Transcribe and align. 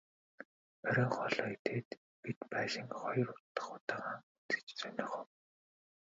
Оройн 0.87 1.11
хоолоо 1.15 1.47
идээд 1.55 1.89
бид 2.21 2.39
байшинг 2.51 2.91
хоёр 3.01 3.29
дахь 3.55 3.71
удаагаа 3.75 4.17
үзэж 4.47 4.67
сонирхов. 4.79 5.27